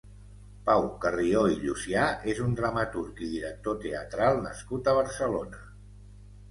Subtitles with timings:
[0.69, 5.63] Pau Carrió i Llucià és un dramaturg i director teatral nascut a Barcelona.